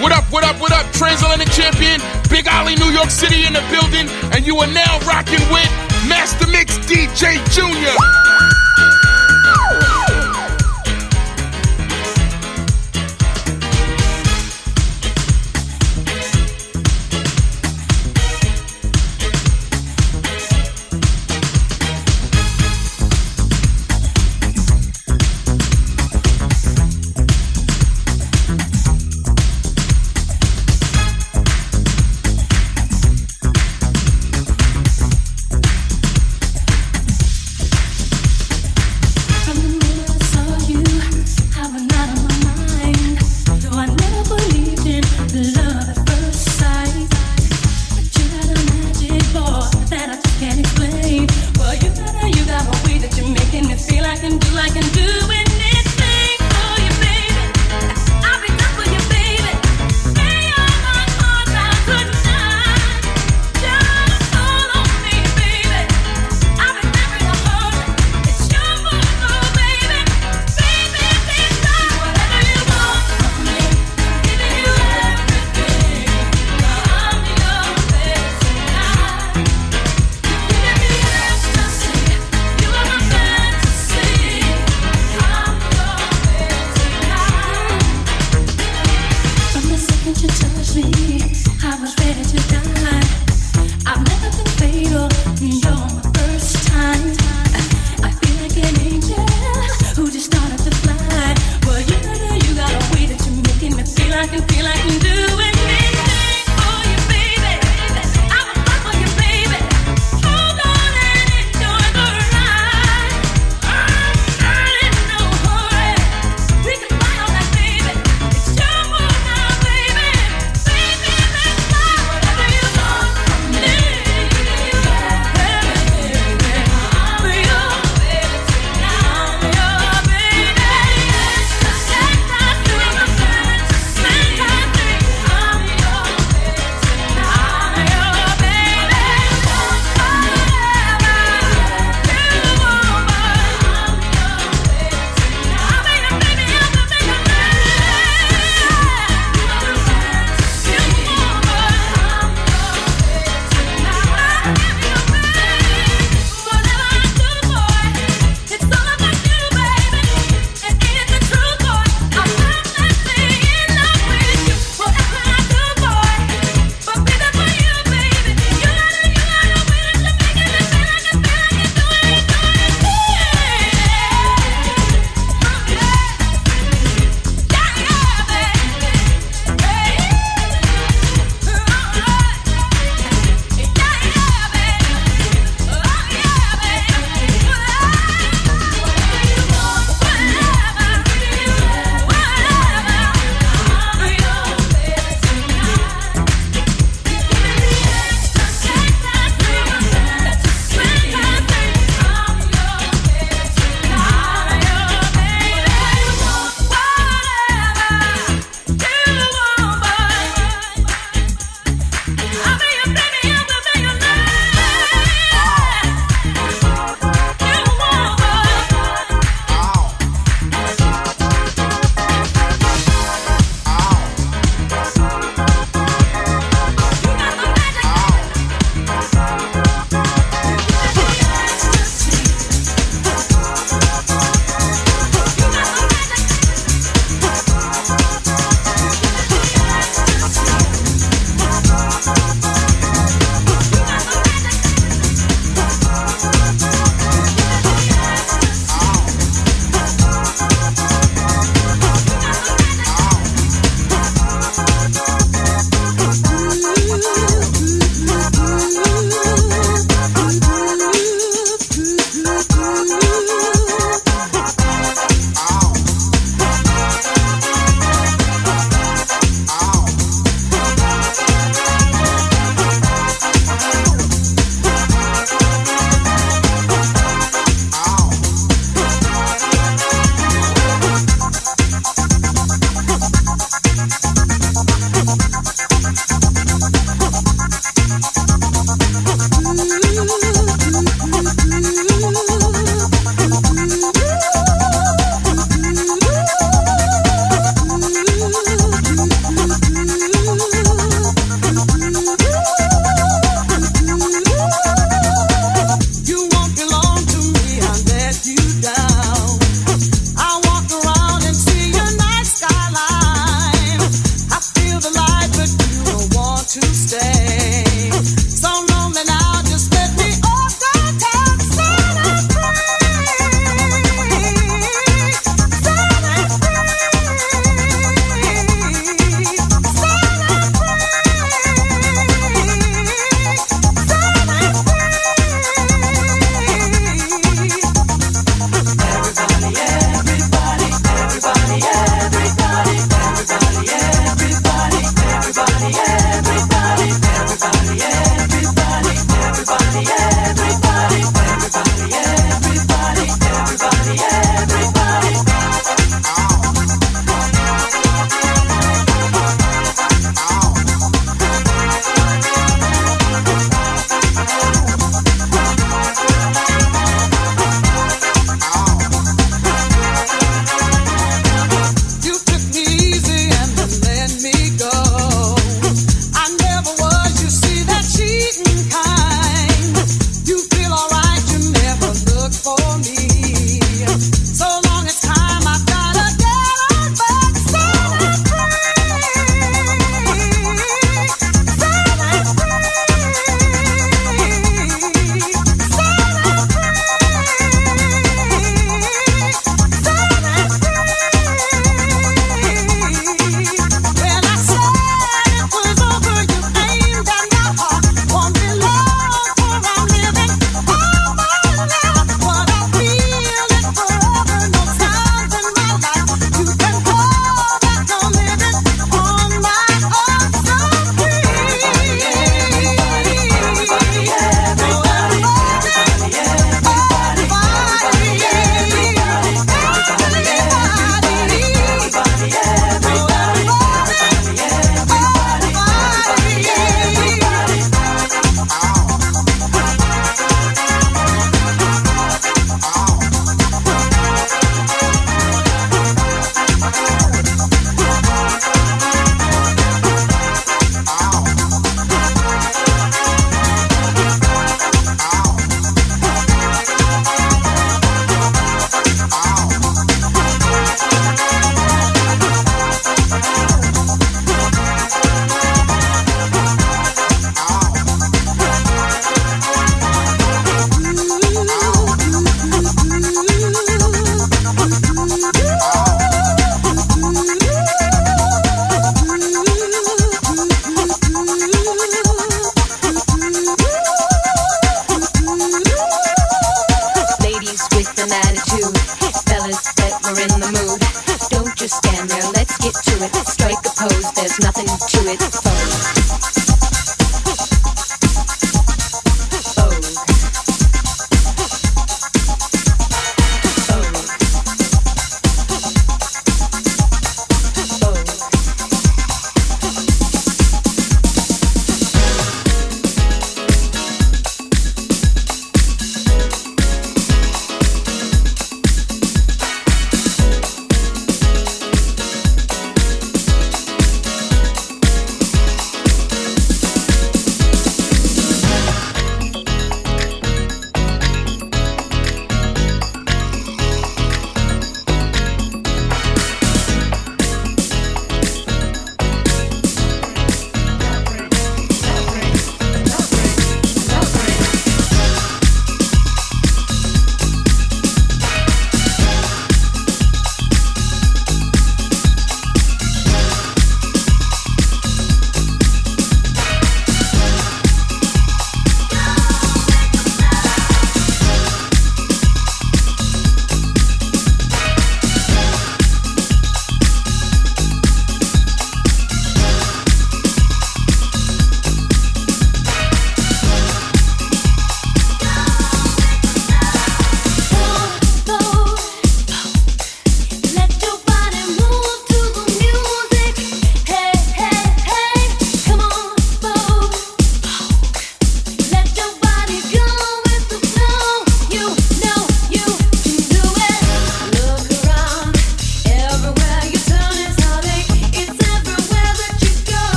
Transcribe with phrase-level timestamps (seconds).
[0.00, 0.90] What up, what up, what up?
[0.92, 2.00] Transatlantic champion,
[2.30, 5.68] Big Ollie, New York City in the building, and you are now rocking with
[6.08, 8.59] Master Mix DJ Junior.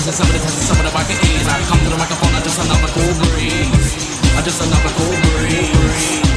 [0.00, 0.92] Some of some of the
[1.28, 4.32] ease I come to the microphone, I just another cool breeze.
[4.34, 6.29] I just another cool breeze.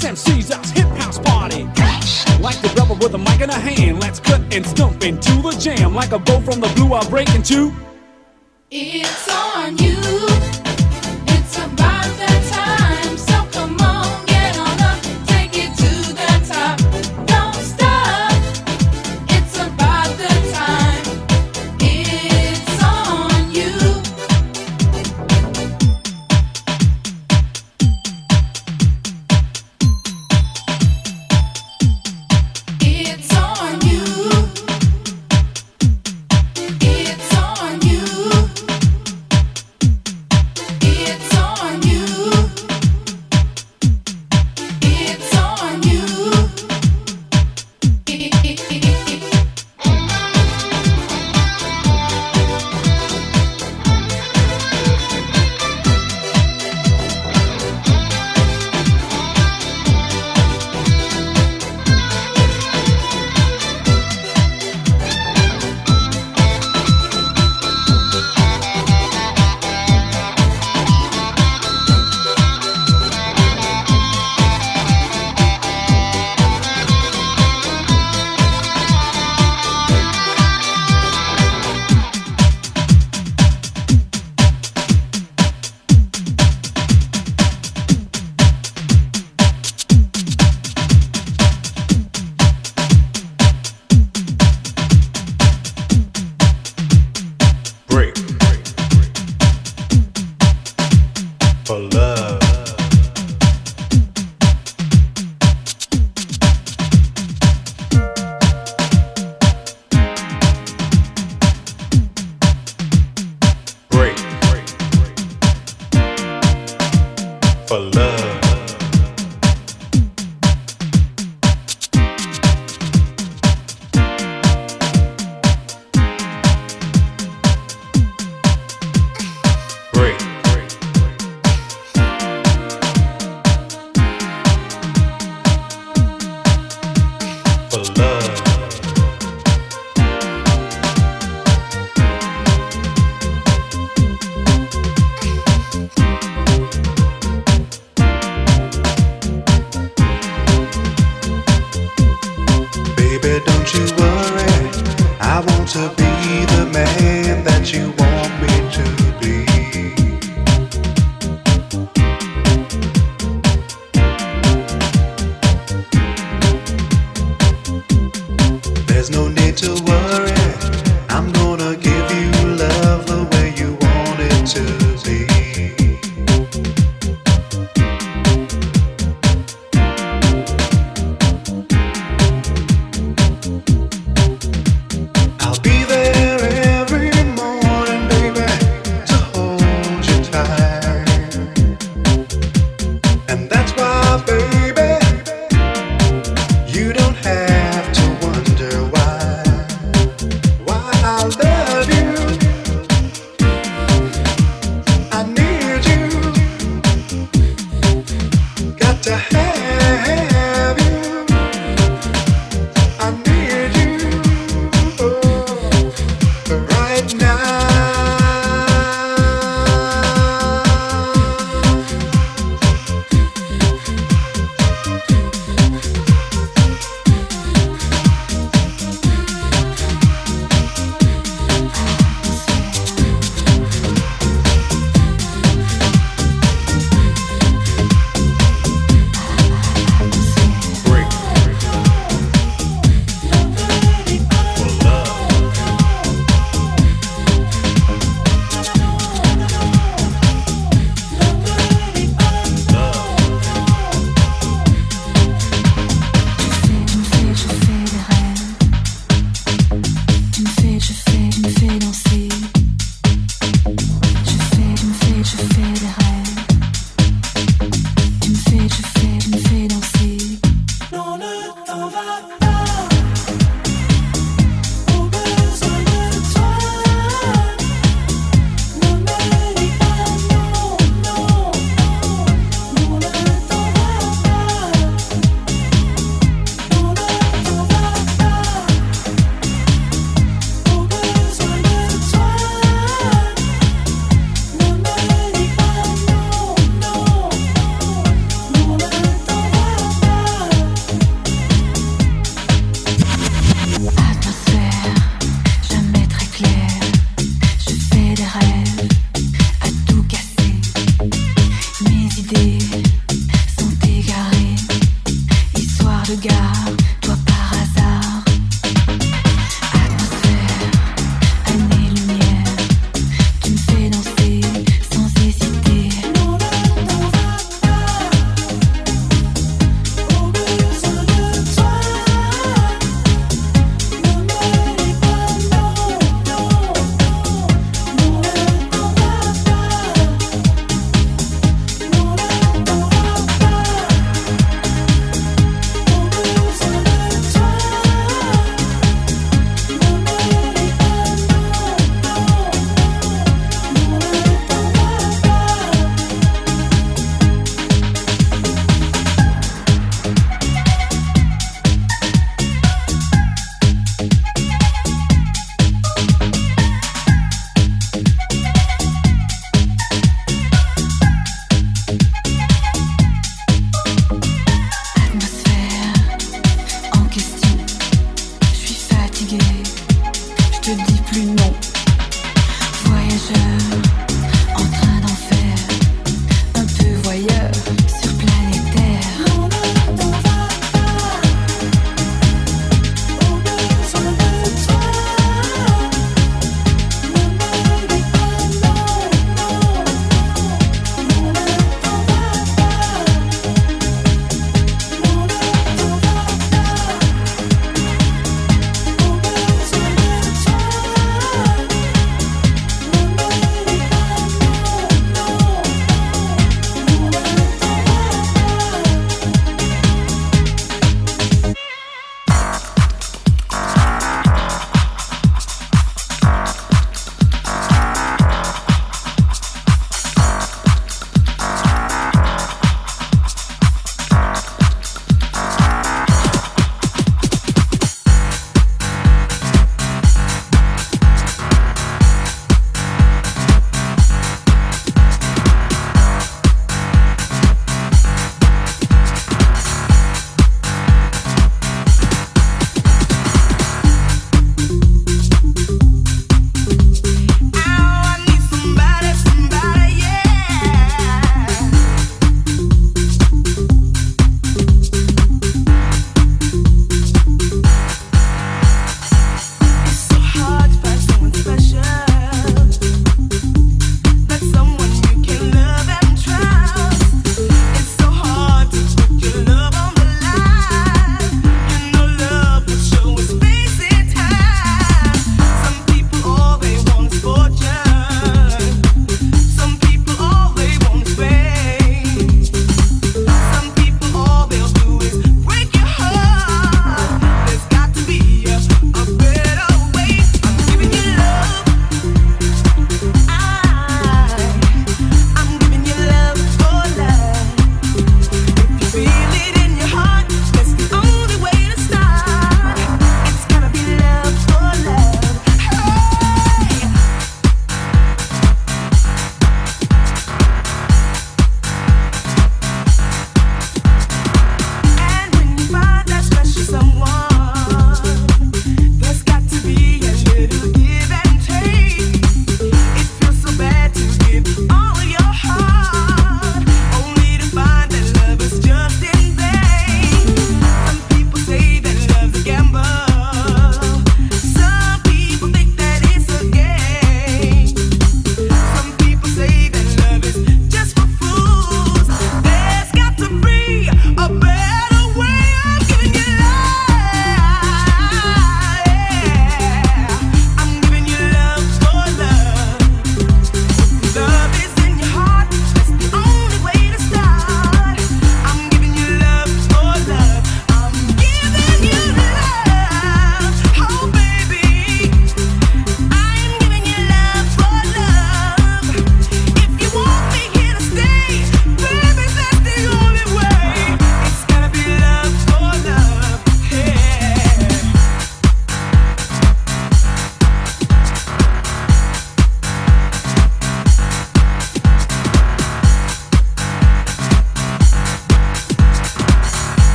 [0.00, 1.64] This MC's us hip house party.
[2.40, 5.54] Like the rebel with a mic in a hand, let's cut and stump into the
[5.60, 5.94] jam.
[5.94, 7.70] Like a bow from the blue, I'll break into.
[8.70, 10.59] It's on you.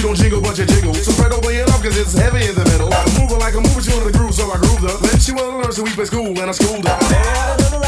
[0.00, 0.94] You don't jingle, but you jiggle.
[0.94, 2.88] So spread over your love, cause it's heavy in the middle.
[2.88, 4.96] I'm Moving like a movie, she wanted the groove, so I grooved her.
[4.96, 6.96] Then she wanted to learn, so we play school, and I schooled her.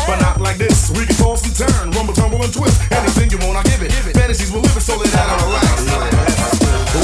[0.05, 2.77] But not like this, we can toss and turn, rumble, tumble, and twist.
[2.93, 3.93] Anything you want, I give it.
[4.13, 5.89] Fantasies will live it, so lay down and relax.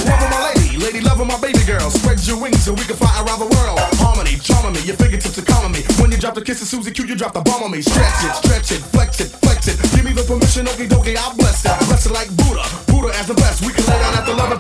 [0.04, 1.88] Loving my lady, lady loving my baby girl.
[1.88, 3.80] Spread your wings so we can fly around the world.
[3.96, 5.80] Harmony, charming me, your fingertips are calming me.
[5.96, 7.80] When you drop the kiss of Susie Q, you drop the bomb on me.
[7.80, 9.80] Stretch it, stretch it, flex it, flex it.
[9.96, 11.72] Give me the permission, okie dokie, I bless it.
[11.88, 13.64] Bless it like Buddha, Buddha as the best.
[13.64, 14.52] We can lay down at the love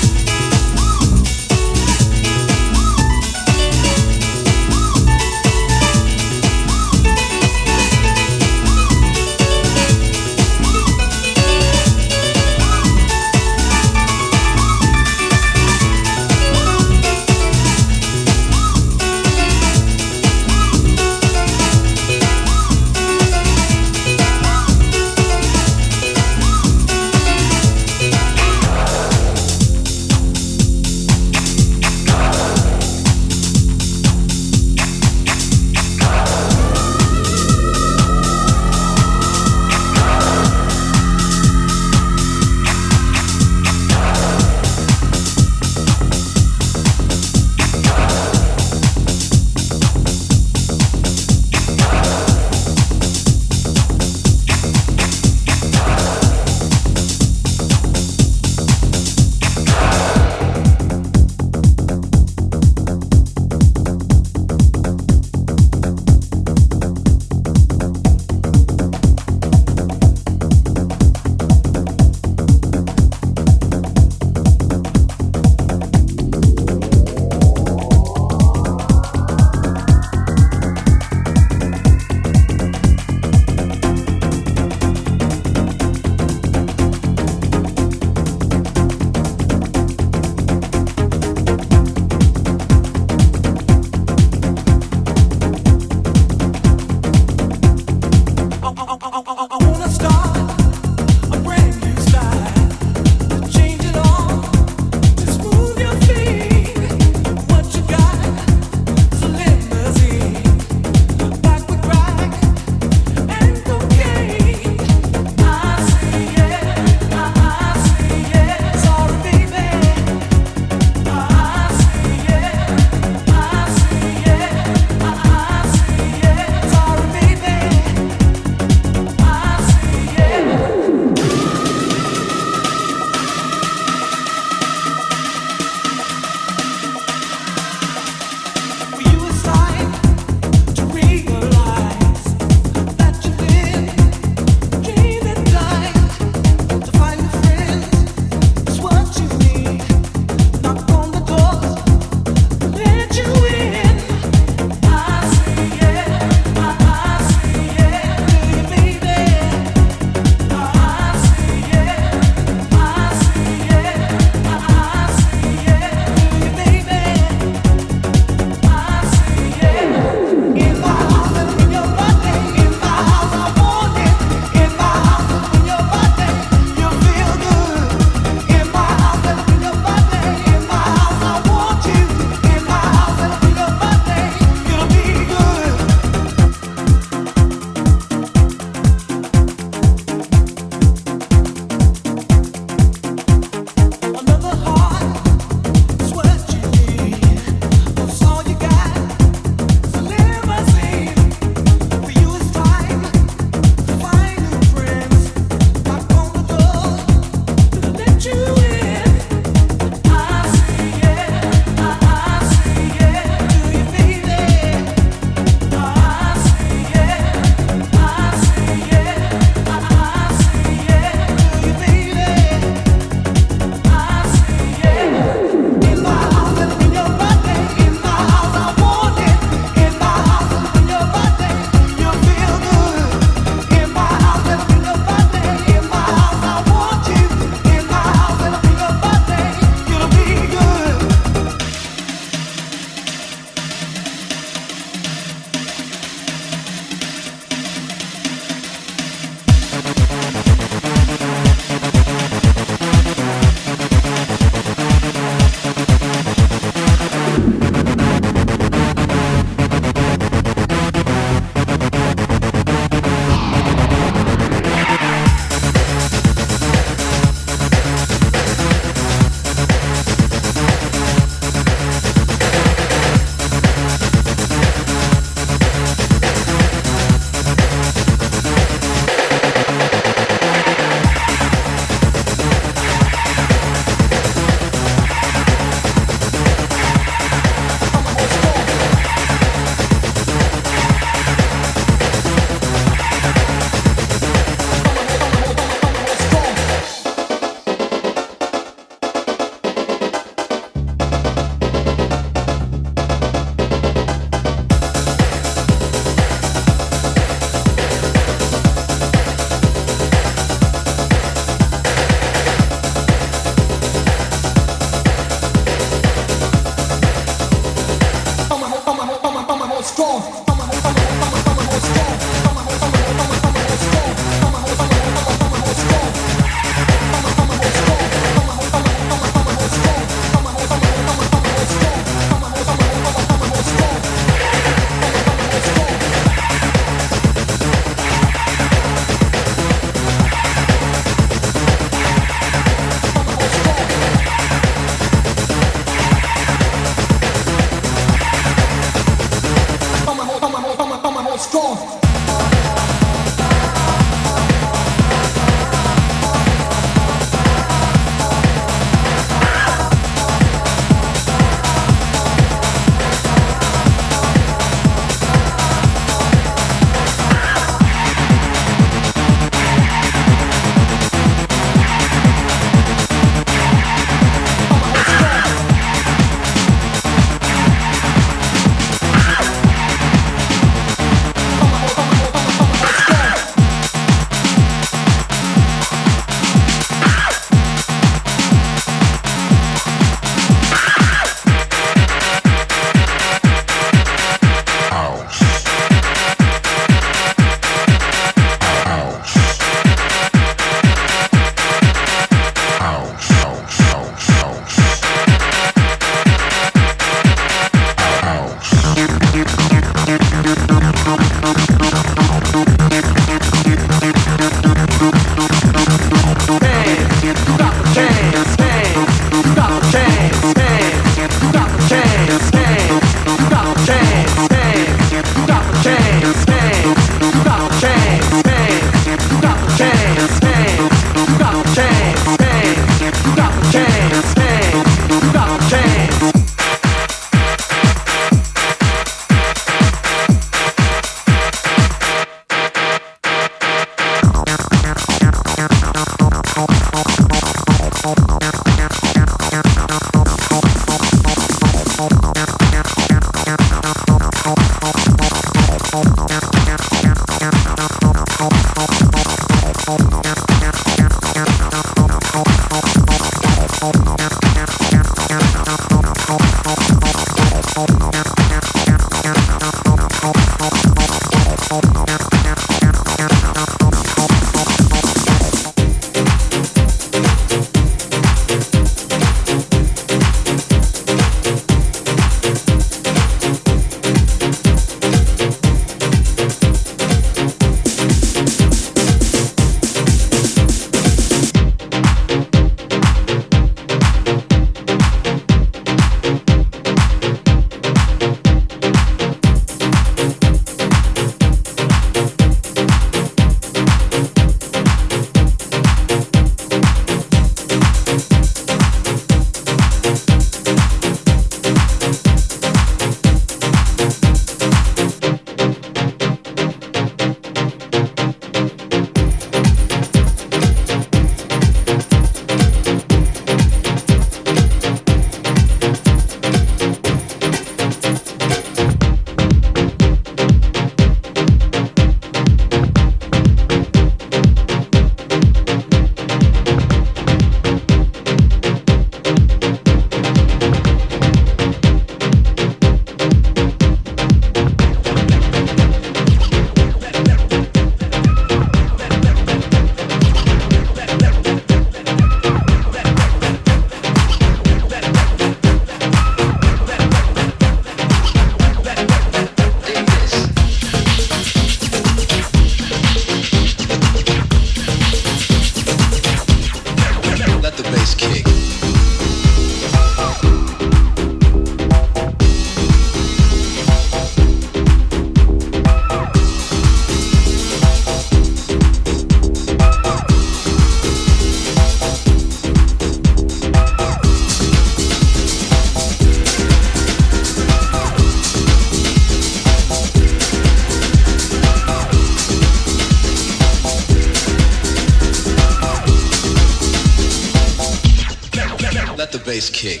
[599.61, 600.00] bass kick.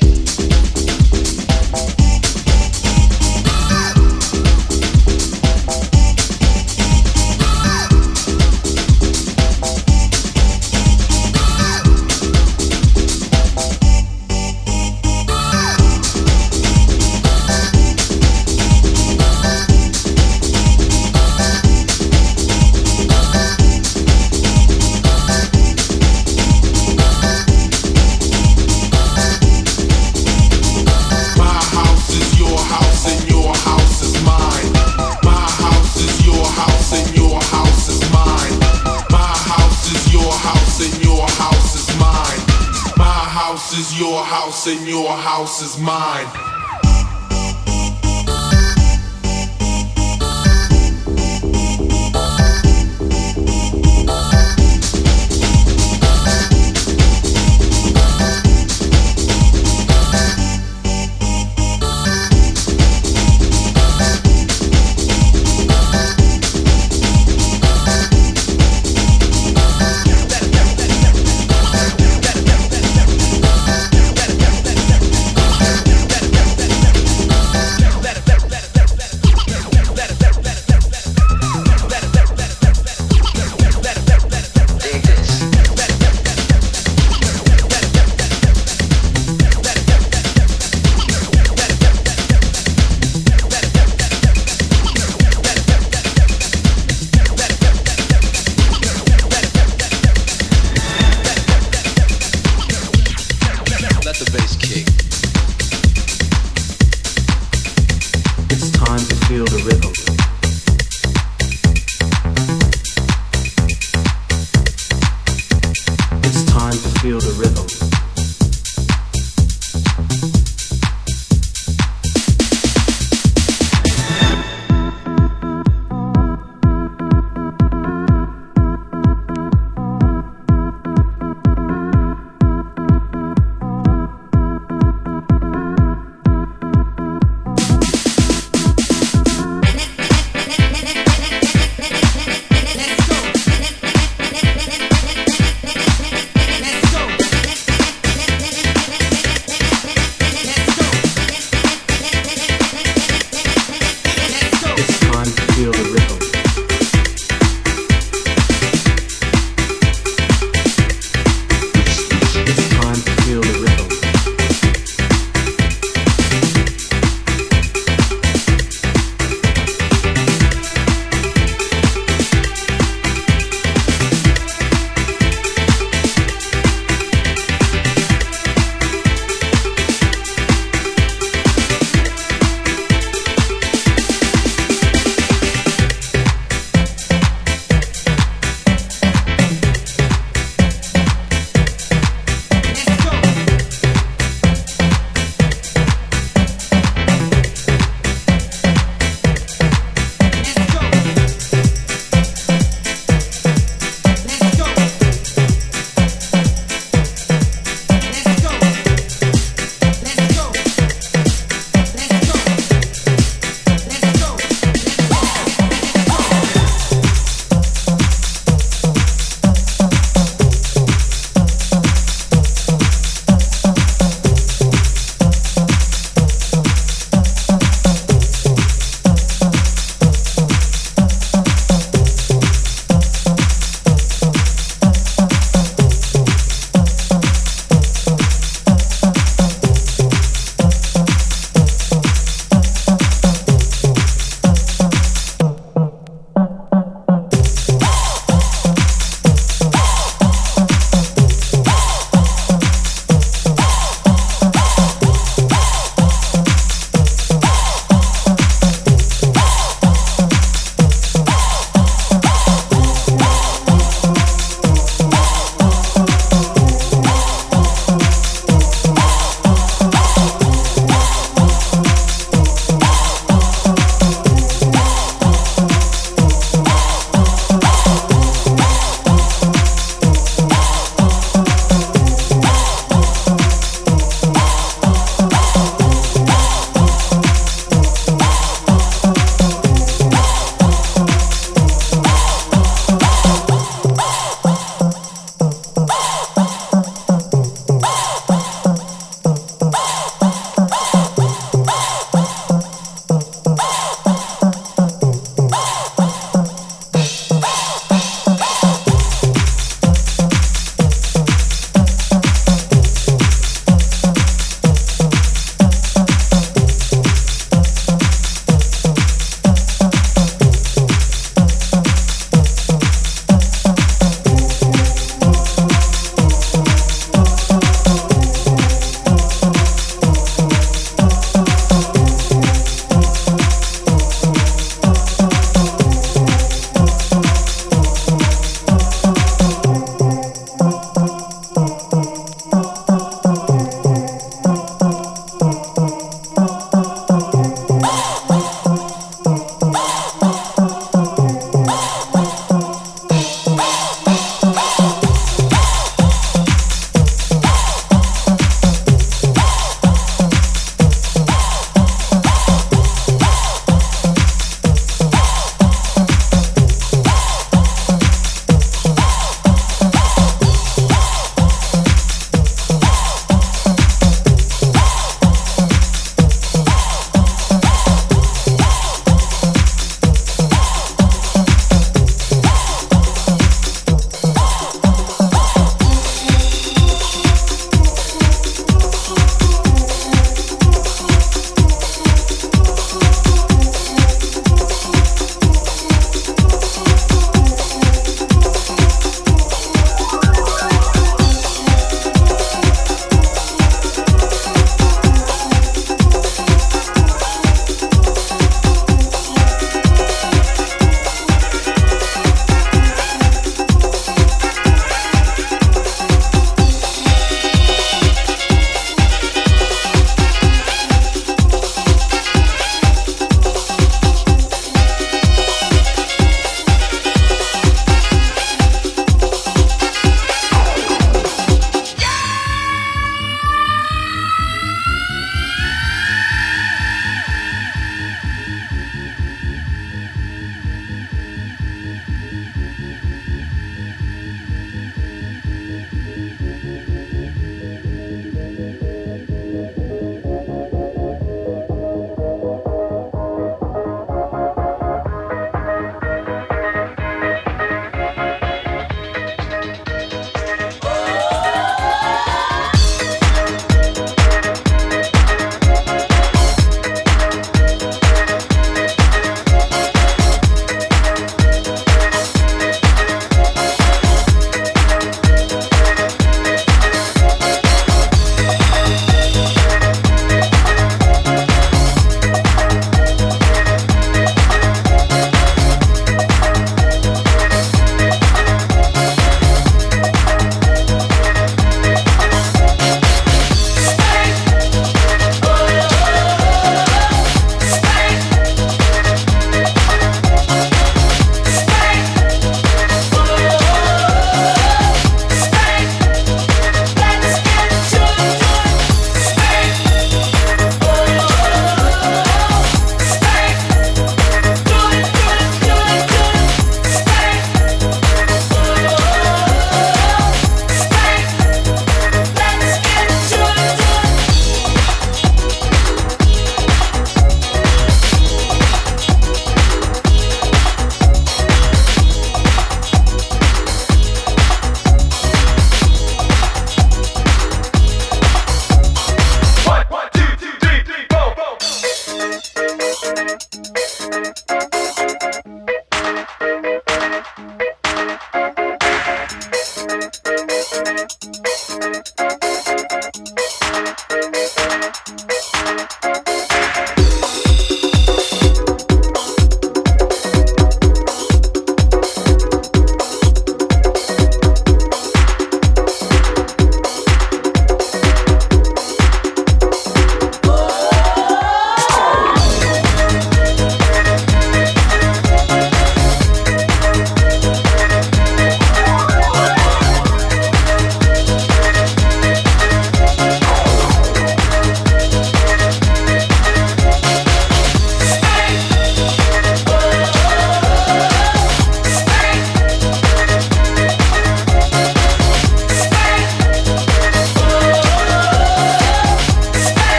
[117.01, 117.80] Feel the rhythm.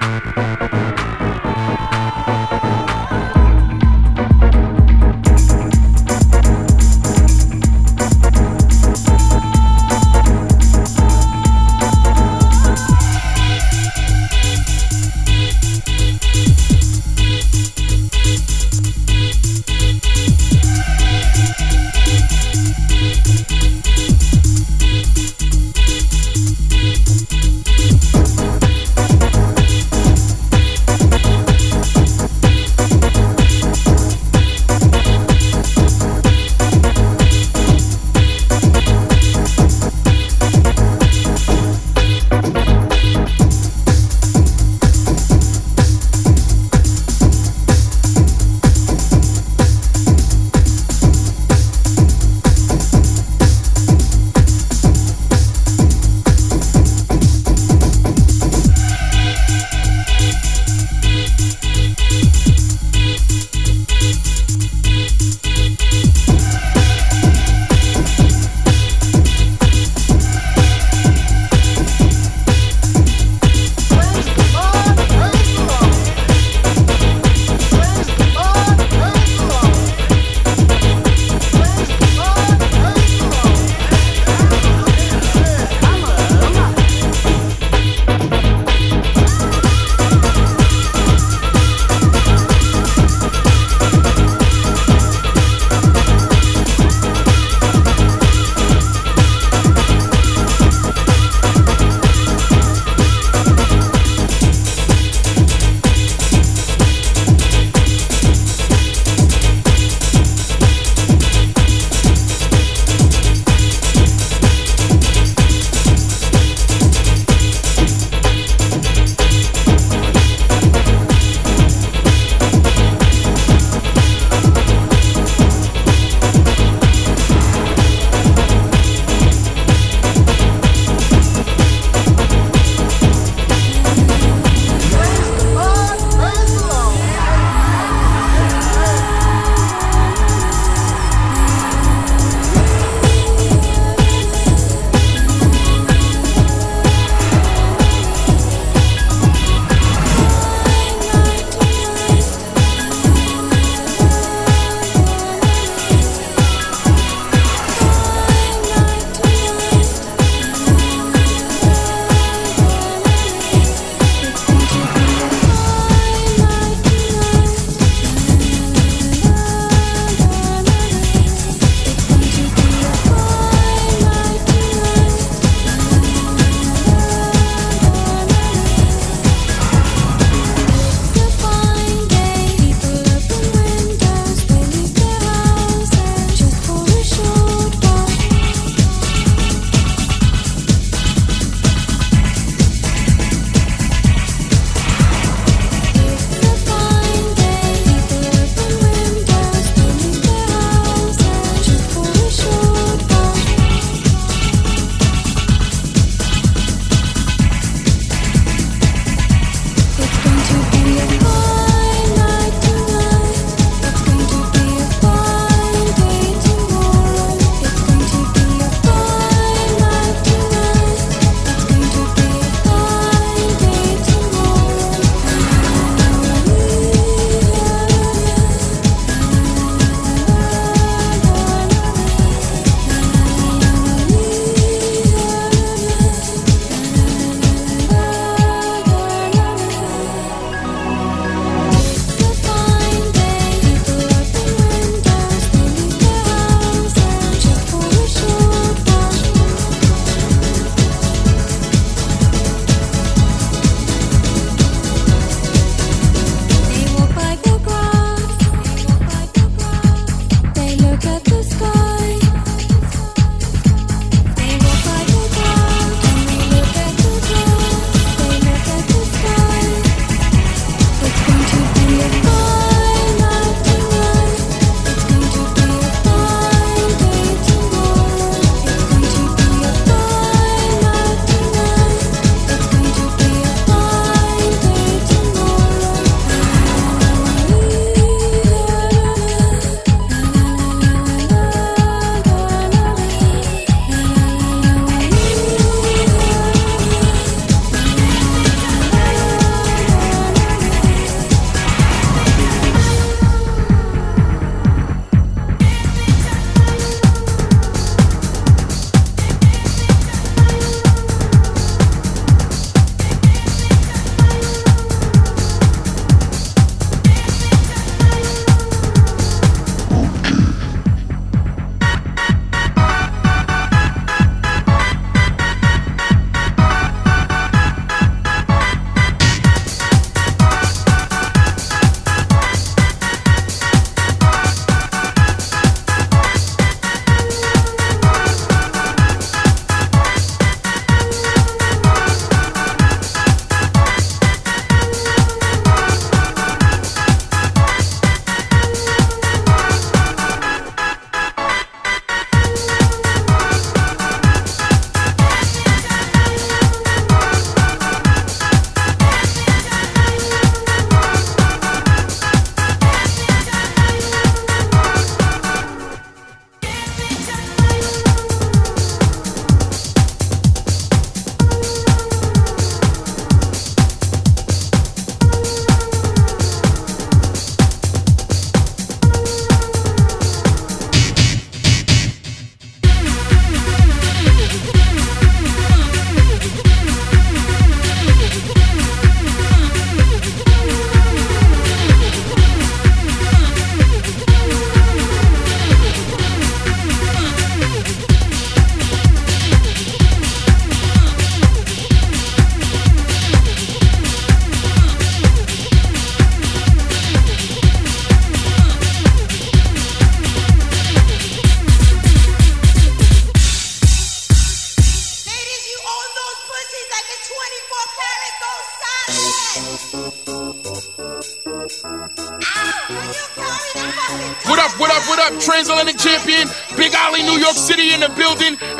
[0.00, 0.53] Bye.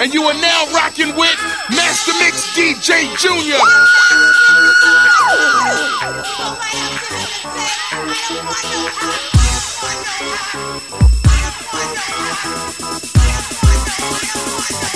[0.04, 1.34] And you are now rocking with
[1.70, 3.56] Master Mix DJ Junior.